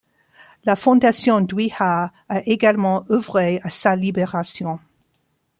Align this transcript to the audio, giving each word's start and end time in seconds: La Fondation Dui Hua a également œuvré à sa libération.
La 0.63 0.75
Fondation 0.75 1.41
Dui 1.41 1.71
Hua 1.79 2.11
a 2.27 2.39
également 2.47 3.05
œuvré 3.11 3.59
à 3.61 3.69
sa 3.69 3.95
libération. 3.95 4.79